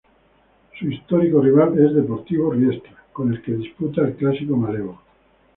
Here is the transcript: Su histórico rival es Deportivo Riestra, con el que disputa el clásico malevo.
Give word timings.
Su 0.79 0.87
histórico 0.89 1.41
rival 1.43 1.77
es 1.77 1.93
Deportivo 1.93 2.51
Riestra, 2.51 3.05
con 3.13 3.31
el 3.31 3.39
que 3.43 3.51
disputa 3.53 4.01
el 4.01 4.15
clásico 4.15 4.57
malevo. 4.57 4.99